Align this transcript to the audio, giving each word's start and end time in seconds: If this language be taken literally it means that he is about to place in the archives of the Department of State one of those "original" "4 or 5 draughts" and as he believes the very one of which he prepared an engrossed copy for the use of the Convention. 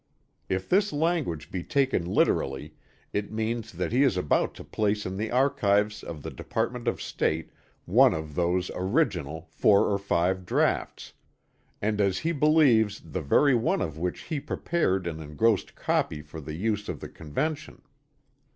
If 0.49 0.67
this 0.67 0.91
language 0.91 1.51
be 1.51 1.63
taken 1.63 2.03
literally 2.05 2.73
it 3.13 3.31
means 3.31 3.71
that 3.73 3.91
he 3.91 4.01
is 4.01 4.17
about 4.17 4.55
to 4.55 4.63
place 4.63 5.05
in 5.05 5.15
the 5.15 5.29
archives 5.29 6.01
of 6.03 6.23
the 6.23 6.31
Department 6.31 6.87
of 6.87 6.99
State 6.99 7.51
one 7.85 8.11
of 8.15 8.33
those 8.33 8.71
"original" 8.73 9.47
"4 9.51 9.85
or 9.91 9.99
5 9.99 10.43
draughts" 10.43 11.13
and 11.83 12.01
as 12.01 12.17
he 12.17 12.31
believes 12.31 12.99
the 13.01 13.21
very 13.21 13.53
one 13.53 13.79
of 13.83 13.99
which 13.99 14.21
he 14.21 14.39
prepared 14.39 15.05
an 15.05 15.19
engrossed 15.19 15.75
copy 15.75 16.23
for 16.23 16.41
the 16.41 16.55
use 16.55 16.89
of 16.89 16.99
the 16.99 17.07
Convention. 17.07 17.83